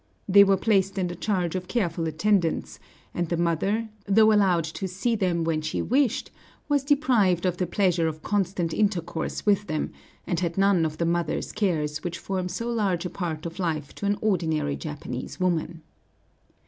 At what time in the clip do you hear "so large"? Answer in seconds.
12.49-13.05